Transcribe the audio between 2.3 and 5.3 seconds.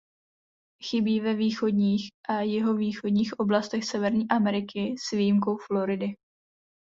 jihovýchodních oblastech Severní Ameriky s